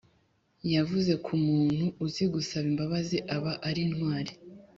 yavuze 0.75 1.13
ku 1.23 1.29
umuntu 1.39 1.85
uzi 2.05 2.23
gusaba 2.33 2.65
imbabazi 2.71 3.17
aba 3.35 3.51
ari 3.67 3.79
intwari 3.87 4.33